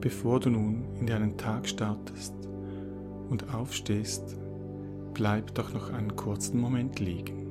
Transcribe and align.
Bevor 0.00 0.38
du 0.38 0.50
nun 0.50 0.84
in 1.00 1.06
deinen 1.06 1.36
Tag 1.36 1.68
startest 1.68 2.32
und 3.30 3.52
aufstehst, 3.52 4.36
bleib 5.12 5.52
doch 5.54 5.74
noch 5.74 5.92
einen 5.92 6.14
kurzen 6.14 6.60
Moment 6.60 7.00
liegen. 7.00 7.48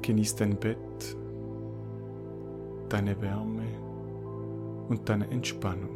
Genieß 0.00 0.36
dein 0.36 0.56
Bett, 0.56 1.16
deine 2.88 3.20
Wärme 3.20 3.66
und 4.88 5.06
deine 5.10 5.30
Entspannung. 5.30 5.90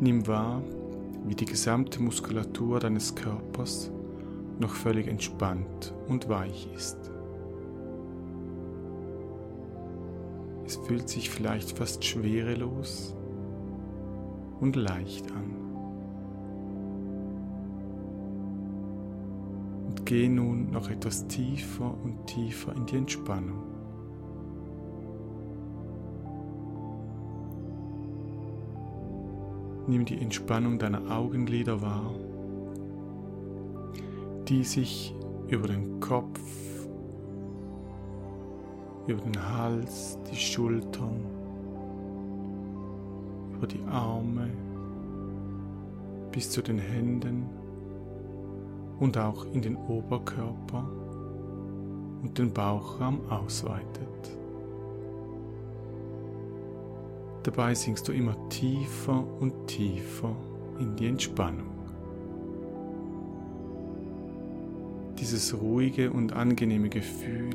Nimm 0.00 0.26
wahr, 0.26 0.60
wie 1.24 1.36
die 1.36 1.44
gesamte 1.44 2.02
Muskulatur 2.02 2.80
deines 2.80 3.14
Körpers 3.14 3.92
noch 4.58 4.74
völlig 4.74 5.06
entspannt 5.06 5.94
und 6.08 6.28
weich 6.28 6.68
ist. 6.74 7.11
Es 10.72 10.78
fühlt 10.78 11.06
sich 11.06 11.28
vielleicht 11.28 11.76
fast 11.76 12.02
schwerelos 12.02 13.14
und 14.58 14.74
leicht 14.74 15.30
an. 15.30 15.54
Und 19.86 20.06
geh 20.06 20.30
nun 20.30 20.70
noch 20.70 20.88
etwas 20.88 21.28
tiefer 21.28 21.94
und 22.02 22.26
tiefer 22.26 22.74
in 22.74 22.86
die 22.86 22.96
Entspannung. 22.96 23.62
Nimm 29.88 30.06
die 30.06 30.22
Entspannung 30.22 30.78
deiner 30.78 31.14
Augenlider 31.14 31.82
wahr, 31.82 32.14
die 34.48 34.64
sich 34.64 35.14
über 35.48 35.68
den 35.68 36.00
Kopf, 36.00 36.40
über 39.06 39.20
den 39.20 39.56
Hals, 39.56 40.18
die 40.30 40.36
Schultern, 40.36 41.20
über 43.54 43.66
die 43.66 43.82
Arme 43.90 44.50
bis 46.30 46.50
zu 46.50 46.62
den 46.62 46.78
Händen 46.78 47.46
und 49.00 49.18
auch 49.18 49.44
in 49.52 49.60
den 49.60 49.76
Oberkörper 49.76 50.88
und 52.22 52.38
den 52.38 52.52
Bauchraum 52.52 53.20
ausweitet. 53.28 54.36
Dabei 57.42 57.74
sinkst 57.74 58.06
du 58.06 58.12
immer 58.12 58.36
tiefer 58.48 59.24
und 59.40 59.66
tiefer 59.66 60.34
in 60.78 60.94
die 60.94 61.08
Entspannung. 61.08 61.66
Dieses 65.18 65.60
ruhige 65.60 66.12
und 66.12 66.32
angenehme 66.32 66.88
Gefühl 66.88 67.50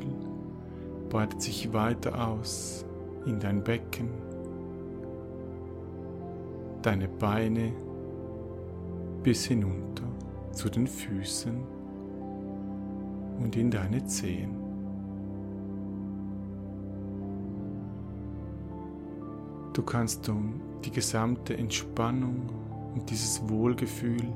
breitet 1.08 1.42
sich 1.42 1.72
weiter 1.72 2.28
aus 2.28 2.84
in 3.26 3.38
dein 3.40 3.62
Becken, 3.62 4.08
deine 6.82 7.08
Beine 7.08 7.72
bis 9.22 9.46
hinunter 9.46 10.04
zu 10.52 10.68
den 10.68 10.86
Füßen 10.86 11.62
und 13.40 13.56
in 13.56 13.70
deine 13.70 14.04
Zehen. 14.04 14.56
Du 19.72 19.82
kannst 19.82 20.26
nun 20.26 20.60
die 20.84 20.90
gesamte 20.90 21.56
Entspannung 21.56 22.48
und 22.94 23.08
dieses 23.10 23.48
Wohlgefühl 23.48 24.32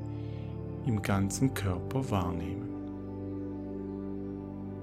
im 0.85 1.01
ganzen 1.01 1.53
Körper 1.53 2.09
wahrnehmen. 2.09 2.69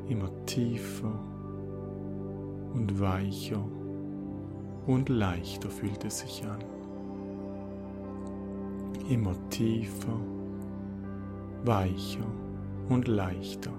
Immer 0.09 0.29
tiefer 0.45 1.30
und 2.75 3.01
weicher 3.01 3.63
und 4.87 5.09
leichter 5.09 5.71
fühlt 5.71 6.05
es 6.05 6.21
sich 6.21 6.45
an. 6.45 6.59
Immer 9.09 9.35
tiefer, 9.51 10.19
weicher 11.65 12.27
und 12.89 13.09
leichter. 13.09 13.73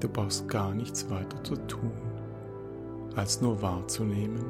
Du 0.00 0.08
brauchst 0.08 0.46
gar 0.48 0.74
nichts 0.74 1.10
weiter 1.10 1.42
zu 1.42 1.56
tun, 1.66 1.90
als 3.16 3.40
nur 3.40 3.60
wahrzunehmen 3.60 4.44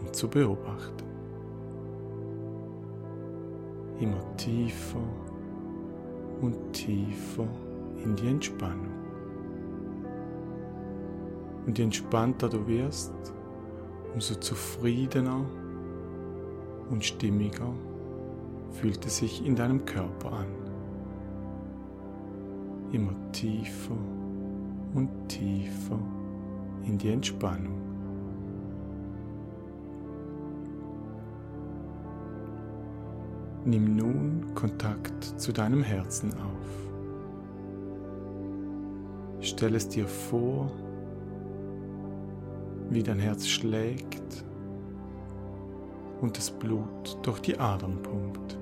und 0.00 0.16
zu 0.16 0.28
beobachten. 0.28 1.04
Immer 3.98 4.36
tiefer 4.36 5.02
und 6.40 6.72
tiefer 6.72 7.46
in 8.04 8.16
die 8.16 8.28
Entspannung. 8.28 8.90
Und 11.66 11.78
je 11.78 11.84
entspannter 11.84 12.48
du 12.48 12.66
wirst, 12.66 13.12
umso 14.14 14.34
zufriedener 14.34 15.44
und 16.90 17.04
stimmiger 17.04 17.72
fühlt 18.70 19.04
es 19.06 19.18
sich 19.18 19.44
in 19.44 19.54
deinem 19.54 19.84
Körper 19.84 20.32
an. 20.32 20.46
Immer 22.92 23.12
tiefer 23.32 23.96
und 24.94 25.08
tiefer 25.28 25.98
in 26.84 26.98
die 26.98 27.10
Entspannung. 27.10 27.80
Nimm 33.64 33.94
nun 33.94 34.54
Kontakt 34.54 35.22
zu 35.38 35.52
deinem 35.52 35.82
Herzen 35.82 36.32
auf. 36.32 36.89
Stell 39.40 39.74
es 39.74 39.88
dir 39.88 40.06
vor, 40.06 40.70
wie 42.90 43.02
dein 43.02 43.18
Herz 43.18 43.46
schlägt 43.46 44.44
und 46.20 46.36
das 46.36 46.50
Blut 46.50 47.18
durch 47.22 47.40
die 47.40 47.58
Adern 47.58 48.02
pumpt. 48.02 48.58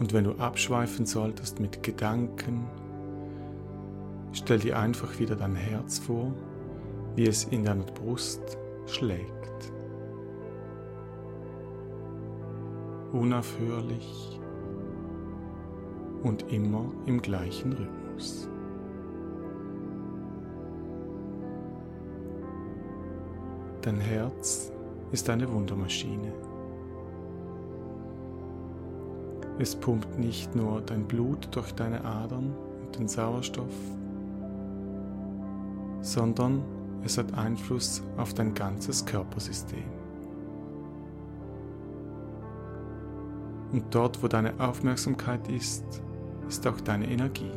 Und 0.00 0.12
wenn 0.12 0.24
du 0.24 0.32
abschweifen 0.32 1.06
solltest 1.06 1.60
mit 1.60 1.82
Gedanken, 1.82 2.66
stell 4.32 4.58
dir 4.58 4.78
einfach 4.78 5.18
wieder 5.18 5.36
dein 5.36 5.56
Herz 5.56 5.98
vor, 5.98 6.32
wie 7.16 7.26
es 7.26 7.44
in 7.44 7.64
deiner 7.64 7.84
Brust 7.84 8.58
schlägt. 8.86 9.72
Unaufhörlich 13.12 14.37
und 16.22 16.52
immer 16.52 16.84
im 17.06 17.20
gleichen 17.22 17.72
Rhythmus. 17.72 18.48
Dein 23.82 24.00
Herz 24.00 24.72
ist 25.12 25.30
eine 25.30 25.50
Wundermaschine. 25.50 26.32
Es 29.58 29.74
pumpt 29.74 30.18
nicht 30.18 30.54
nur 30.54 30.80
dein 30.80 31.04
Blut 31.06 31.48
durch 31.52 31.72
deine 31.72 32.04
Adern 32.04 32.54
und 32.84 32.98
den 32.98 33.08
Sauerstoff, 33.08 33.74
sondern 36.00 36.62
es 37.04 37.18
hat 37.18 37.34
Einfluss 37.34 38.02
auf 38.16 38.34
dein 38.34 38.54
ganzes 38.54 39.04
Körpersystem. 39.04 39.84
Und 43.72 43.84
dort, 43.90 44.22
wo 44.22 44.28
deine 44.28 44.58
Aufmerksamkeit 44.60 45.48
ist, 45.48 46.02
ist 46.48 46.66
auch 46.66 46.80
deine 46.80 47.10
Energie. 47.10 47.52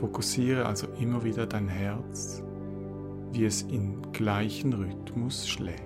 Fokussiere 0.00 0.66
also 0.66 0.88
immer 1.00 1.24
wieder 1.24 1.46
dein 1.46 1.68
Herz, 1.68 2.42
wie 3.32 3.44
es 3.44 3.62
im 3.62 4.12
gleichen 4.12 4.72
Rhythmus 4.72 5.48
schlägt. 5.48 5.80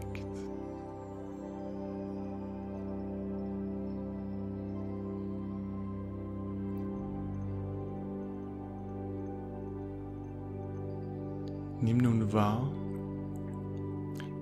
Nimm 11.82 11.99
nun 11.99 12.32
wahr, 12.32 12.70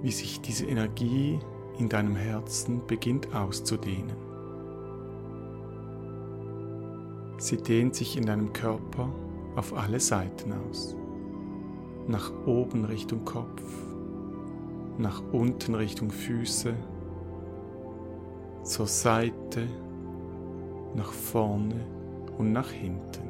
wie 0.03 0.11
sich 0.11 0.41
diese 0.41 0.67
Energie 0.67 1.39
in 1.79 1.89
deinem 1.89 2.17
Herzen 2.17 2.85
beginnt 2.87 3.33
auszudehnen. 3.35 4.28
Sie 7.41 7.57
dehnt 7.57 7.95
sich 7.95 8.17
in 8.17 8.27
deinem 8.27 8.53
Körper 8.53 9.09
auf 9.55 9.73
alle 9.73 10.01
Seiten 10.01 10.53
aus. 10.53 10.97
Nach 12.09 12.33
oben 12.47 12.85
Richtung 12.85 13.25
Kopf, 13.25 13.63
nach 14.99 15.23
unten 15.33 15.77
Richtung 15.77 16.11
Füße, 16.11 16.75
zur 18.65 18.89
Seite, 18.89 19.69
nach 20.97 21.13
vorne 21.13 21.87
und 22.39 22.53
nach 22.53 22.71
hinten. 22.71 23.29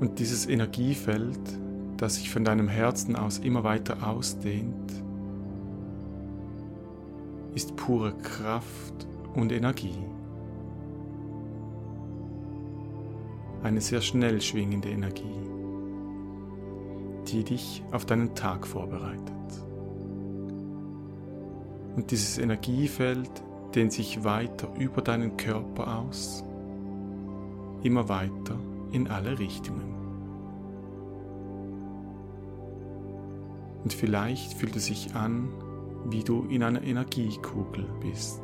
Und 0.00 0.18
dieses 0.18 0.48
Energiefeld, 0.48 1.38
das 1.96 2.16
sich 2.16 2.28
von 2.28 2.44
deinem 2.44 2.66
Herzen 2.66 3.14
aus 3.14 3.38
immer 3.38 3.62
weiter 3.62 4.04
ausdehnt, 4.04 4.92
ist 7.54 7.76
pure 7.76 8.12
Kraft 8.18 9.06
und 9.36 9.52
Energie. 9.52 9.94
Eine 13.64 13.80
sehr 13.80 14.02
schnell 14.02 14.42
schwingende 14.42 14.90
Energie, 14.90 15.40
die 17.28 17.44
dich 17.44 17.82
auf 17.92 18.04
deinen 18.04 18.34
Tag 18.34 18.66
vorbereitet. 18.66 19.32
Und 21.96 22.10
dieses 22.10 22.36
Energiefeld 22.36 23.30
dehnt 23.74 23.94
sich 23.94 24.22
weiter 24.22 24.68
über 24.78 25.00
deinen 25.00 25.38
Körper 25.38 25.98
aus, 25.98 26.44
immer 27.82 28.10
weiter 28.10 28.58
in 28.92 29.08
alle 29.08 29.38
Richtungen. 29.38 29.94
Und 33.82 33.94
vielleicht 33.94 34.52
fühlt 34.52 34.76
es 34.76 34.84
sich 34.84 35.14
an, 35.14 35.48
wie 36.10 36.22
du 36.22 36.44
in 36.50 36.62
einer 36.64 36.82
Energiekugel 36.82 37.86
bist. 38.02 38.42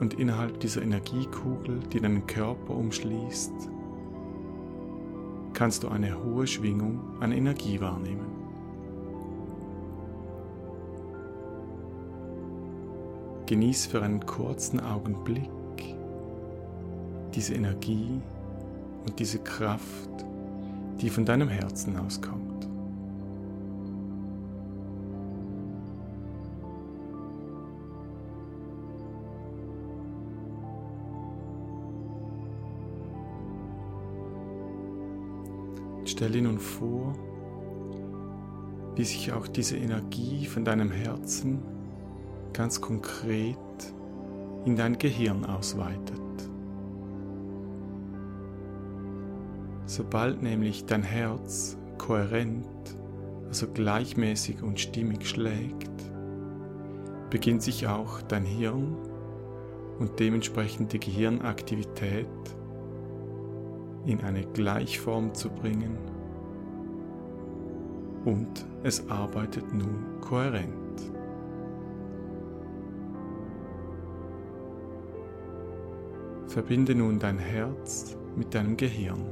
Und 0.00 0.14
innerhalb 0.14 0.58
dieser 0.60 0.80
Energiekugel, 0.82 1.78
die 1.92 2.00
deinen 2.00 2.26
Körper 2.26 2.74
umschließt, 2.74 3.52
kannst 5.52 5.82
du 5.82 5.88
eine 5.88 6.24
hohe 6.24 6.46
Schwingung 6.46 7.00
an 7.20 7.32
Energie 7.32 7.80
wahrnehmen. 7.80 8.26
Genieß 13.44 13.86
für 13.86 14.02
einen 14.02 14.24
kurzen 14.24 14.80
Augenblick 14.80 15.50
diese 17.34 17.54
Energie 17.54 18.20
und 19.06 19.18
diese 19.18 19.38
Kraft, 19.40 20.24
die 21.00 21.10
von 21.10 21.24
deinem 21.24 21.48
Herzen 21.48 21.96
auskommt. 21.98 22.49
Stell 36.10 36.32
dir 36.32 36.42
nun 36.42 36.58
vor, 36.58 37.14
wie 38.96 39.04
sich 39.04 39.32
auch 39.32 39.46
diese 39.46 39.76
Energie 39.76 40.44
von 40.44 40.64
deinem 40.64 40.90
Herzen 40.90 41.62
ganz 42.52 42.80
konkret 42.80 43.56
in 44.64 44.74
dein 44.74 44.98
Gehirn 44.98 45.44
ausweitet. 45.44 46.20
Sobald 49.86 50.42
nämlich 50.42 50.84
dein 50.84 51.04
Herz 51.04 51.78
kohärent, 51.96 52.66
also 53.46 53.68
gleichmäßig 53.68 54.64
und 54.64 54.80
stimmig 54.80 55.28
schlägt, 55.28 55.92
beginnt 57.30 57.62
sich 57.62 57.86
auch 57.86 58.20
dein 58.22 58.44
Hirn 58.44 58.96
und 60.00 60.18
dementsprechend 60.18 60.92
die 60.92 60.98
Gehirnaktivität 60.98 62.26
in 64.06 64.20
eine 64.22 64.44
Gleichform 64.46 65.34
zu 65.34 65.50
bringen 65.50 65.98
und 68.24 68.66
es 68.82 69.08
arbeitet 69.08 69.72
nun 69.72 70.20
kohärent. 70.20 70.70
Verbinde 76.46 76.94
nun 76.94 77.18
dein 77.18 77.38
Herz 77.38 78.16
mit 78.36 78.54
deinem 78.54 78.76
Gehirn. 78.76 79.22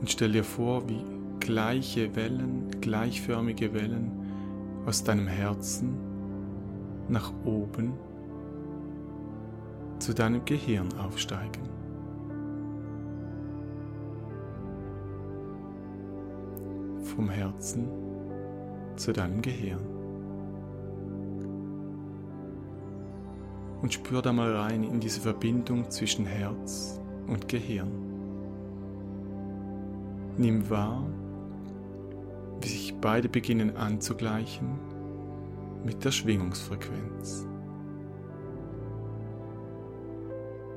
Und 0.00 0.10
stell 0.10 0.32
dir 0.32 0.44
vor, 0.44 0.88
wie 0.88 1.04
gleiche 1.40 2.14
Wellen, 2.14 2.70
gleichförmige 2.80 3.74
Wellen 3.74 4.12
aus 4.86 5.02
deinem 5.02 5.26
Herzen 5.26 5.96
nach 7.08 7.32
oben 7.44 7.94
zu 10.06 10.14
deinem 10.14 10.44
Gehirn 10.44 10.86
aufsteigen. 11.00 11.68
Vom 17.02 17.28
Herzen 17.28 17.88
zu 18.94 19.12
deinem 19.12 19.42
Gehirn. 19.42 19.84
Und 23.82 23.94
spür 23.94 24.22
da 24.22 24.32
mal 24.32 24.54
rein 24.54 24.84
in 24.84 25.00
diese 25.00 25.20
Verbindung 25.20 25.90
zwischen 25.90 26.24
Herz 26.24 27.00
und 27.26 27.48
Gehirn. 27.48 27.90
Nimm 30.38 30.70
wahr, 30.70 31.04
wie 32.60 32.68
sich 32.68 32.94
beide 33.00 33.28
beginnen 33.28 33.76
anzugleichen 33.76 34.78
mit 35.84 36.04
der 36.04 36.12
Schwingungsfrequenz. 36.12 37.48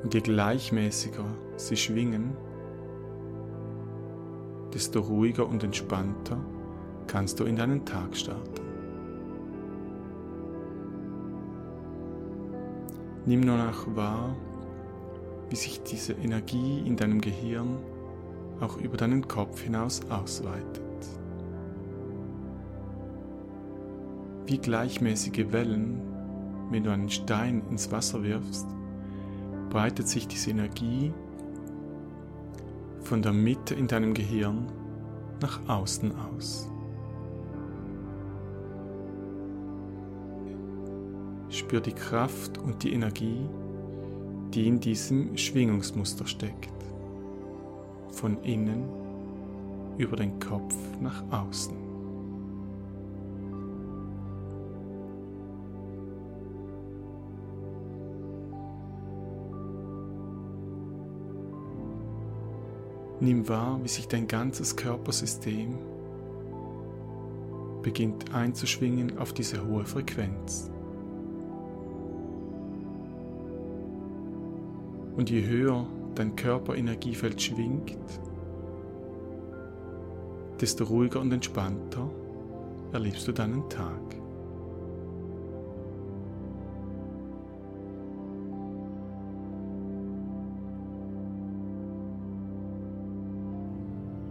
Und 0.04 0.14
je 0.14 0.22
gleichmäßiger 0.22 1.26
sie 1.58 1.76
schwingen, 1.76 2.36
desto 4.74 5.02
ruhiger 5.02 5.48
und 5.48 5.64
entspannter 5.64 6.38
kannst 7.08 7.40
du 7.40 7.46
in 7.46 7.56
deinen 7.56 7.86
Tag 7.86 8.16
starten. 8.16 8.62
Nimm 13.26 13.42
nur 13.42 13.58
nach 13.58 13.86
wahr, 13.96 14.36
wie 15.50 15.56
sich 15.56 15.84
diese 15.84 16.14
Energie 16.14 16.82
in 16.86 16.96
deinem 16.96 17.20
Gehirn 17.20 17.78
auch 18.62 18.78
über 18.78 18.98
deinen 18.98 19.28
Kopf 19.28 19.62
hinaus 19.62 20.02
ausweitet. 20.10 20.84
Wie 24.46 24.58
gleichmäßige 24.58 25.52
Wellen, 25.52 26.02
wenn 26.72 26.84
du 26.84 26.92
einen 26.92 27.10
Stein 27.10 27.62
ins 27.70 27.92
Wasser 27.92 28.24
wirfst, 28.24 28.68
breitet 29.70 30.08
sich 30.08 30.28
diese 30.28 30.52
Energie 30.52 31.14
von 33.02 33.22
der 33.22 33.34
Mitte 33.34 33.76
in 33.76 33.88
deinem 33.88 34.14
Gehirn 34.14 34.68
nach 35.42 35.60
außen 35.68 36.12
aus. 36.16 36.70
Spür 41.50 41.82
die 41.82 41.94
Kraft 41.94 42.58
und 42.58 42.84
die 42.84 42.94
Energie, 42.94 43.48
die 44.54 44.68
in 44.68 44.80
diesem 44.80 45.38
Schwingungsmuster 45.38 46.26
steckt 46.26 46.74
von 48.12 48.42
innen 48.44 48.84
über 49.98 50.16
den 50.16 50.40
Kopf 50.40 50.76
nach 51.00 51.24
außen. 51.32 51.89
Nimm 63.22 63.50
wahr, 63.50 63.80
wie 63.84 63.90
sich 63.90 64.08
dein 64.08 64.28
ganzes 64.28 64.76
Körpersystem 64.76 65.78
beginnt 67.82 68.34
einzuschwingen 68.34 69.18
auf 69.18 69.34
diese 69.34 69.66
hohe 69.66 69.86
Frequenz. 69.86 70.70
Und 75.18 75.30
je 75.30 75.46
höher 75.46 75.86
dein 76.16 76.36
Körperenergiefeld 76.36 77.42
schwingt, 77.42 77.98
desto 80.62 80.86
ruhiger 80.86 81.20
und 81.20 81.32
entspannter 81.32 82.10
erlebst 82.94 83.28
du 83.28 83.34
deinen 83.34 83.70
Tag. 83.70 84.00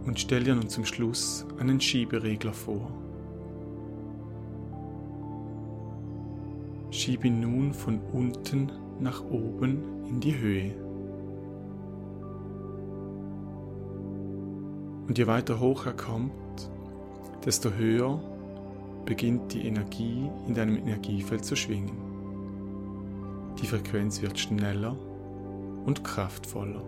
Und 0.09 0.19
stell 0.19 0.43
dir 0.43 0.55
nun 0.55 0.67
zum 0.67 0.85
Schluss 0.85 1.45
einen 1.59 1.79
Schieberegler 1.79 2.51
vor. 2.51 2.89
Schieb 6.89 7.23
ihn 7.23 7.39
nun 7.41 7.75
von 7.75 7.99
unten 8.11 8.71
nach 8.99 9.23
oben 9.23 9.83
in 10.09 10.19
die 10.19 10.35
Höhe. 10.35 10.73
Und 15.07 15.15
je 15.15 15.27
weiter 15.27 15.59
hoch 15.59 15.85
er 15.85 15.93
kommt, 15.93 16.31
desto 17.45 17.69
höher 17.69 18.19
beginnt 19.05 19.53
die 19.53 19.67
Energie 19.67 20.27
in 20.47 20.55
deinem 20.55 20.77
Energiefeld 20.77 21.45
zu 21.45 21.55
schwingen. 21.55 21.95
Die 23.61 23.67
Frequenz 23.67 24.23
wird 24.23 24.39
schneller 24.39 24.97
und 25.85 26.03
kraftvoller. 26.03 26.81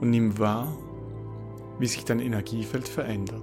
und 0.00 0.10
nimm 0.10 0.38
wahr, 0.38 0.76
wie 1.78 1.86
sich 1.86 2.04
dein 2.04 2.20
Energiefeld 2.20 2.88
verändert. 2.88 3.42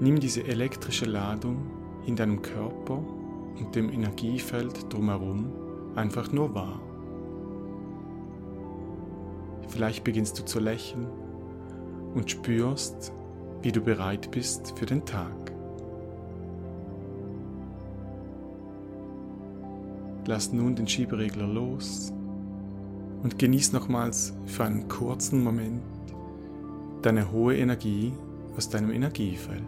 Nimm 0.00 0.18
diese 0.18 0.44
elektrische 0.44 1.04
Ladung 1.04 1.58
in 2.06 2.16
deinem 2.16 2.40
Körper 2.40 3.02
und 3.58 3.74
dem 3.74 3.90
Energiefeld 3.90 4.92
drumherum 4.92 5.52
einfach 5.94 6.32
nur 6.32 6.54
wahr. 6.54 6.80
Vielleicht 9.68 10.02
beginnst 10.02 10.38
du 10.38 10.44
zu 10.44 10.58
lächeln 10.58 11.06
und 12.14 12.30
spürst, 12.30 13.12
wie 13.62 13.72
du 13.72 13.80
bereit 13.80 14.30
bist 14.30 14.78
für 14.78 14.86
den 14.86 15.04
Tag. 15.04 15.52
Lass 20.26 20.52
nun 20.52 20.76
den 20.76 20.86
Schieberegler 20.86 21.46
los 21.46 22.12
und 23.22 23.38
genieß 23.38 23.72
nochmals 23.72 24.32
für 24.46 24.64
einen 24.64 24.88
kurzen 24.88 25.42
Moment 25.42 25.82
deine 27.02 27.32
hohe 27.32 27.56
Energie 27.56 28.12
aus 28.56 28.68
deinem 28.68 28.90
Energiefeld. 28.90 29.64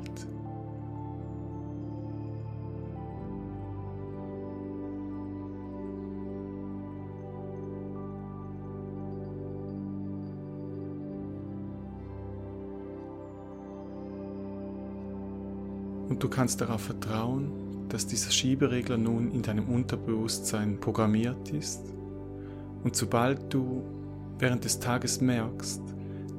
Und 16.08 16.22
du 16.22 16.28
kannst 16.28 16.60
darauf 16.60 16.82
vertrauen, 16.82 17.71
dass 17.88 18.06
dieser 18.06 18.30
Schieberegler 18.30 18.96
nun 18.96 19.30
in 19.32 19.42
deinem 19.42 19.68
Unterbewusstsein 19.68 20.80
programmiert 20.80 21.50
ist. 21.50 21.82
Und 22.84 22.96
sobald 22.96 23.52
du 23.52 23.82
während 24.38 24.64
des 24.64 24.80
Tages 24.80 25.20
merkst, 25.20 25.82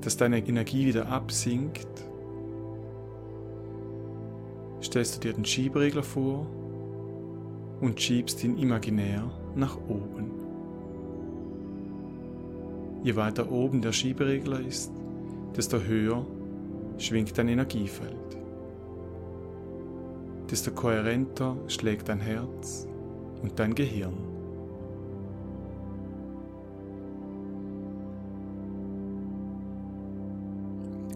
dass 0.01 0.17
deine 0.17 0.45
Energie 0.45 0.85
wieder 0.85 1.07
absinkt, 1.07 1.87
stellst 4.81 5.15
du 5.15 5.19
dir 5.21 5.33
den 5.33 5.45
Schieberegler 5.45 6.03
vor 6.03 6.45
und 7.79 7.99
schiebst 8.01 8.43
ihn 8.43 8.57
imaginär 8.57 9.29
nach 9.55 9.77
oben. 9.87 10.31
Je 13.03 13.15
weiter 13.15 13.51
oben 13.51 13.81
der 13.81 13.91
Schieberegler 13.91 14.59
ist, 14.59 14.91
desto 15.55 15.79
höher 15.79 16.25
schwingt 16.97 17.37
dein 17.37 17.49
Energiefeld 17.49 18.42
desto 20.53 20.69
kohärenter 20.69 21.57
schlägt 21.67 22.09
dein 22.09 22.19
Herz 22.19 22.87
und 23.41 23.57
dein 23.57 23.73
Gehirn. 23.73 24.13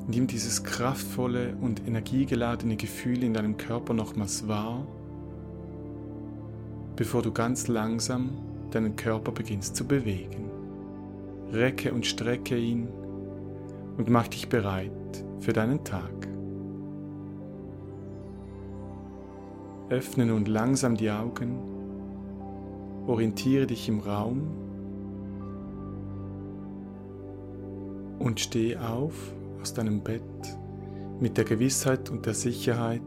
Nimm 0.07 0.25
dieses 0.25 0.63
kraftvolle 0.63 1.55
und 1.61 1.87
energiegeladene 1.87 2.77
Gefühl 2.77 3.23
in 3.23 3.35
deinem 3.35 3.57
Körper 3.57 3.93
nochmals 3.93 4.47
wahr, 4.47 4.87
bevor 6.95 7.21
du 7.21 7.31
ganz 7.31 7.67
langsam 7.67 8.31
deinen 8.71 8.95
Körper 8.95 9.31
beginnst 9.31 9.75
zu 9.75 9.85
bewegen. 9.85 10.49
Recke 11.51 11.93
und 11.93 12.07
strecke 12.07 12.57
ihn 12.57 12.87
und 13.97 14.09
mach 14.09 14.29
dich 14.29 14.49
bereit 14.49 14.91
für 15.41 15.53
deinen 15.53 15.83
Tag. 15.83 16.26
Öffne 19.89 20.25
nun 20.25 20.45
langsam 20.45 20.97
die 20.97 21.09
Augen, 21.09 21.59
orientiere 23.07 23.67
dich 23.67 23.87
im 23.87 24.01
Raum 24.01 24.41
und 28.19 28.41
steh 28.41 28.75
auf 28.75 29.33
aus 29.61 29.73
deinem 29.73 30.01
Bett 30.01 30.21
mit 31.21 31.37
der 31.37 31.45
Gewissheit 31.45 32.09
und 32.09 32.25
der 32.25 32.33
Sicherheit, 32.33 33.01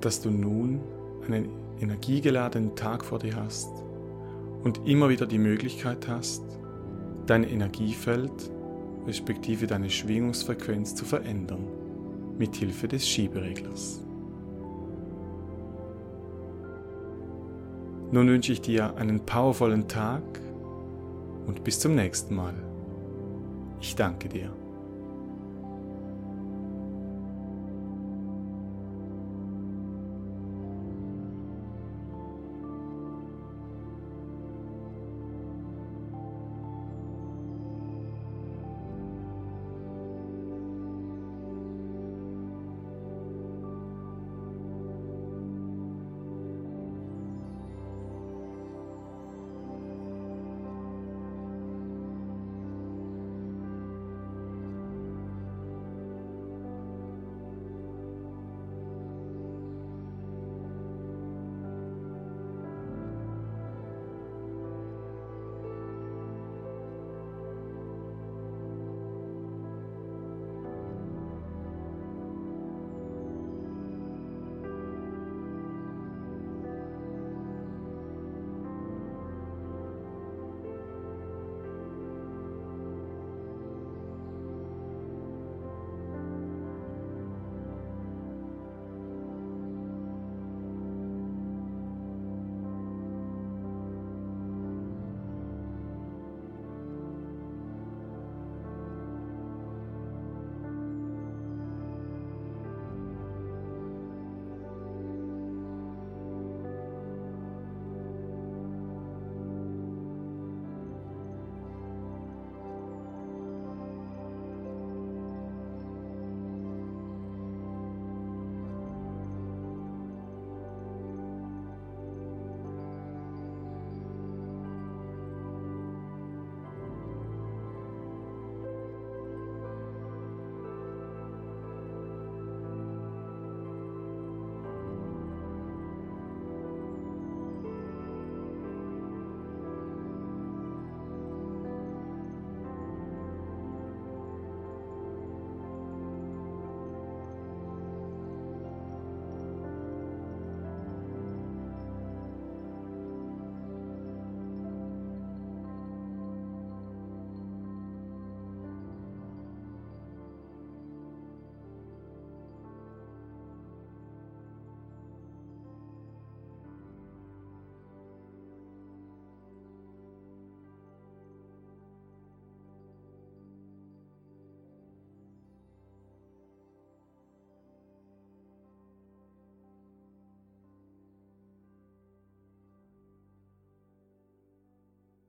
dass 0.00 0.20
du 0.20 0.30
nun 0.30 0.80
einen 1.26 1.48
energiegeladenen 1.80 2.76
Tag 2.76 3.04
vor 3.04 3.18
dir 3.18 3.34
hast 3.34 3.70
und 4.62 4.86
immer 4.86 5.08
wieder 5.08 5.26
die 5.26 5.38
Möglichkeit 5.38 6.06
hast, 6.06 6.44
dein 7.26 7.42
Energiefeld 7.42 8.50
respektive 9.08 9.66
deine 9.66 9.90
Schwingungsfrequenz 9.90 10.94
zu 10.94 11.04
verändern 11.04 11.66
mit 12.38 12.54
Hilfe 12.54 12.86
des 12.86 13.08
Schiebereglers. 13.08 14.04
Nun 18.12 18.28
wünsche 18.28 18.52
ich 18.52 18.60
dir 18.60 18.96
einen 18.96 19.20
powervollen 19.20 19.86
Tag 19.86 20.22
und 21.46 21.62
bis 21.62 21.78
zum 21.78 21.94
nächsten 21.94 22.34
Mal. 22.34 22.54
Ich 23.80 23.94
danke 23.94 24.28
dir. 24.28 24.59